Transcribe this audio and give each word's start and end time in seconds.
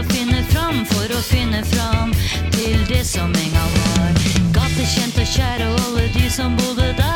å 0.00 0.04
finne 0.08 0.40
fram, 0.52 0.84
for 0.86 1.12
å 1.12 1.20
finne 1.28 1.60
fram 1.74 2.12
til 2.54 2.78
det 2.88 3.04
som 3.04 3.32
en 3.42 3.52
gang 3.56 3.76
var. 3.82 4.24
Gatekjente 4.56 5.26
og 5.26 5.32
kjære, 5.36 5.70
alle 5.84 6.08
de 6.16 6.26
som 6.32 6.56
bodde 6.56 6.92
der. 6.96 7.09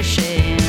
ashamed. 0.00 0.59